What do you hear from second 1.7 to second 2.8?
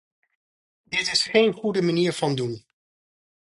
manier van doen.